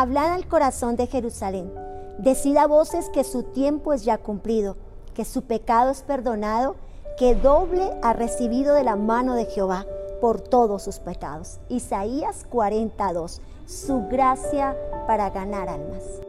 [0.00, 1.72] hablad al corazón de Jerusalén.
[2.18, 4.76] Decid a voces que su tiempo es ya cumplido,
[5.14, 6.76] que su pecado es perdonado,
[7.18, 9.86] que doble ha recibido de la mano de Jehová
[10.20, 11.60] por todos sus pecados.
[11.68, 16.25] Isaías 42, su gracia para ganar almas.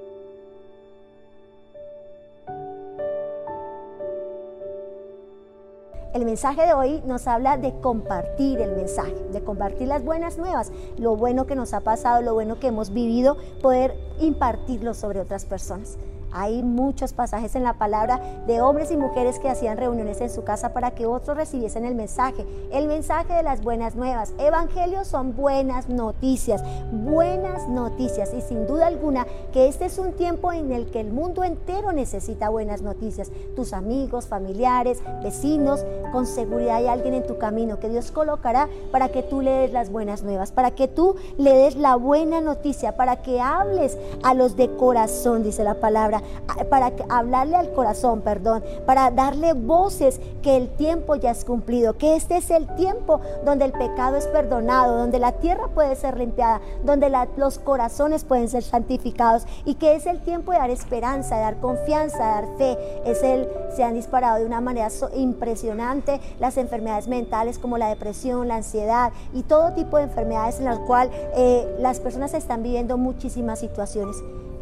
[6.14, 10.72] El mensaje de hoy nos habla de compartir el mensaje, de compartir las buenas nuevas,
[10.98, 15.46] lo bueno que nos ha pasado, lo bueno que hemos vivido, poder impartirlo sobre otras
[15.46, 15.98] personas.
[16.40, 20.44] Hay muchos pasajes en la palabra de hombres y mujeres que hacían reuniones en su
[20.44, 24.36] casa para que otros recibiesen el mensaje, el mensaje de las buenas nuevas.
[24.38, 30.54] Evangelios son buenas noticias, buenas noticias y sin duda alguna que este es un tiempo
[30.54, 33.32] en el que el mundo entero necesita buenas noticias.
[33.56, 39.10] Tus amigos, familiares, vecinos, con seguridad hay alguien en tu camino que Dios colocará para
[39.10, 42.96] que tú le des las buenas nuevas, para que tú le des la buena noticia,
[42.96, 46.22] para que hables a los de corazón, dice la palabra
[46.70, 52.16] para hablarle al corazón, perdón, para darle voces que el tiempo ya es cumplido, que
[52.16, 56.62] este es el tiempo donde el pecado es perdonado, donde la tierra puede ser limpiada,
[56.84, 61.42] donde los corazones pueden ser santificados y que es el tiempo de dar esperanza, de
[61.42, 62.78] dar confianza, de dar fe.
[63.06, 68.48] Es el, se han disparado de una manera impresionante las enfermedades mentales como la depresión,
[68.48, 72.98] la ansiedad y todo tipo de enfermedades en las cuales eh, las personas están viviendo
[72.98, 74.18] muchísimas situaciones.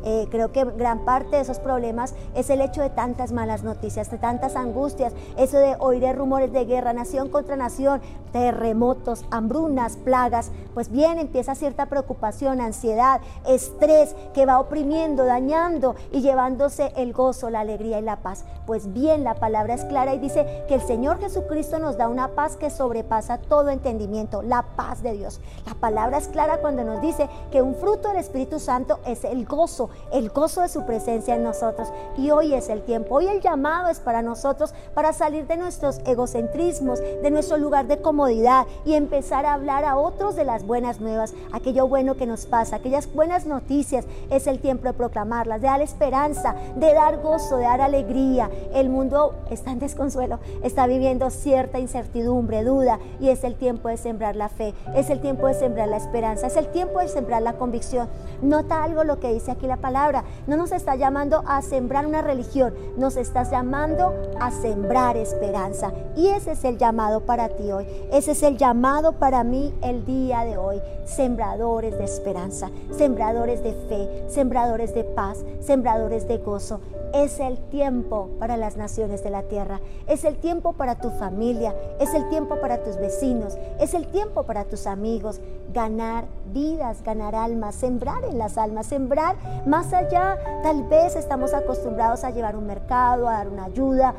[0.06, 4.10] Eh, creo que gran parte de esos problemas es el hecho de tantas malas noticias,
[4.10, 10.52] de tantas angustias, eso de oír rumores de guerra, nación contra nación, terremotos, hambrunas, plagas,
[10.74, 17.50] pues bien empieza cierta preocupación, ansiedad, estrés que va oprimiendo, dañando y llevándose el gozo,
[17.50, 18.44] la alegría y la paz.
[18.68, 22.30] Pues bien, la palabra es clara y dice que el Señor Jesucristo nos da una
[22.30, 25.40] paz que sobrepasa todo entendimiento, la paz de Dios.
[25.66, 29.46] La palabra es clara cuando nos dice que un fruto del Espíritu Santo es el
[29.46, 31.92] gozo, el gozo de su presencia en nosotros.
[32.18, 36.00] Y hoy es el tiempo, hoy el llamado es para nosotros, para salir de nuestros
[36.06, 41.00] egocentrismos, de nuestro lugar de comodidad y empezar a hablar a otros de las buenas
[41.00, 44.06] nuevas, aquello bueno que nos pasa, aquellas buenas noticias.
[44.30, 48.50] Es el tiempo de proclamarlas, de dar esperanza, de dar gozo, de dar alegría.
[48.74, 53.98] El mundo está en desconsuelo, está viviendo cierta incertidumbre, duda, y es el tiempo de
[53.98, 57.42] sembrar la fe, es el tiempo de sembrar la esperanza, es el tiempo de sembrar
[57.42, 58.08] la convicción.
[58.42, 60.24] Nota algo lo que dice aquí la palabra.
[60.48, 65.92] No nos está llamando a sembrar una religión, nos estás llamando a sembrar esperanza.
[66.16, 67.88] Y ese es el llamado para ti hoy.
[68.12, 70.82] Ese es el llamado para mí el día de hoy.
[71.06, 76.80] Sembradores de esperanza, sembradores de fe, sembradores de paz, sembradores de gozo.
[77.14, 81.74] Es el tiempo para las naciones de la tierra, es el tiempo para tu familia,
[81.98, 85.40] es el tiempo para tus vecinos, es el tiempo para tus amigos.
[85.74, 90.38] Ganar vidas, ganar almas, sembrar en las almas, sembrar más allá.
[90.64, 94.14] Tal vez estamos acostumbrados a llevar un mercado, a dar una ayuda,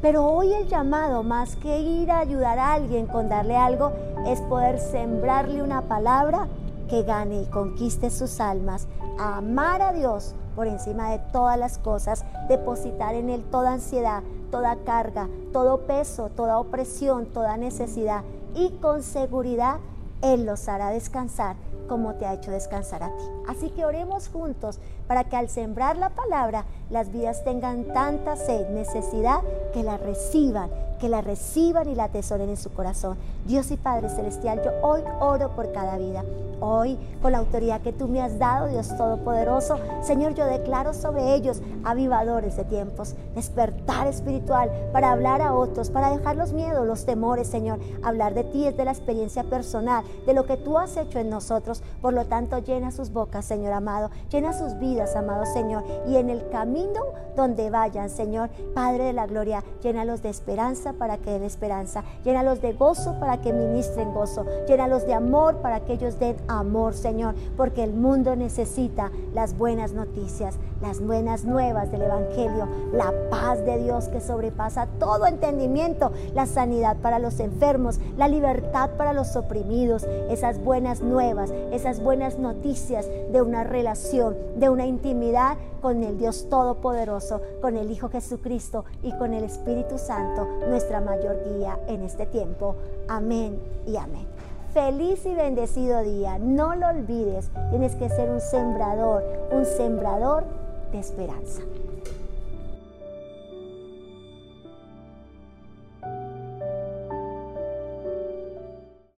[0.00, 3.92] pero hoy el llamado, más que ir a ayudar a alguien con darle algo,
[4.26, 6.48] es poder sembrarle una palabra
[6.88, 8.88] que gane y conquiste sus almas,
[9.18, 14.76] amar a Dios por encima de todas las cosas, depositar en Él toda ansiedad, toda
[14.84, 19.76] carga, todo peso, toda opresión, toda necesidad y con seguridad
[20.20, 21.56] Él los hará descansar
[21.92, 23.24] como te ha hecho descansar a ti.
[23.46, 24.78] Así que oremos juntos
[25.12, 29.42] para que al sembrar la palabra las vidas tengan tanta sed, necesidad,
[29.74, 30.70] que la reciban,
[31.02, 33.18] que la reciban y la atesoren en su corazón.
[33.44, 36.24] Dios y Padre Celestial, yo hoy oro por cada vida.
[36.60, 41.34] Hoy, con la autoridad que tú me has dado, Dios Todopoderoso, Señor, yo declaro sobre
[41.34, 47.04] ellos avivadores de tiempos, despertar espiritual para hablar a otros, para dejar los miedos, los
[47.04, 47.80] temores, Señor.
[48.04, 51.30] Hablar de ti es de la experiencia personal, de lo que tú has hecho en
[51.30, 51.82] nosotros.
[52.00, 56.30] Por lo tanto, llena sus bocas, Señor amado, llena sus vidas, amado Señor, y en
[56.30, 57.00] el camino
[57.36, 62.62] donde vayan, Señor, Padre de la gloria, llénalos de esperanza para que den esperanza, llénalos
[62.62, 67.34] de gozo para que ministren gozo, llénalos de amor para que ellos den amor, Señor,
[67.56, 73.78] porque el mundo necesita las buenas noticias, las buenas nuevas del Evangelio, la paz de
[73.78, 80.04] Dios que sobrepasa todo entendimiento, la sanidad para los enfermos, la libertad para los oprimidos,
[80.30, 86.48] esas buenas nuevas, esas buenas noticias de una relación, de una intimidad con el Dios
[86.48, 92.26] Todopoderoso, con el Hijo Jesucristo y con el Espíritu Santo, nuestra mayor guía en este
[92.26, 92.76] tiempo.
[93.08, 94.26] Amén y amén.
[94.74, 96.38] Feliz y bendecido día.
[96.38, 97.50] No lo olvides.
[97.70, 100.44] Tienes que ser un sembrador, un sembrador
[100.92, 101.62] de esperanza.